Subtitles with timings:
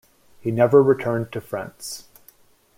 [0.39, 2.07] He never returned to France.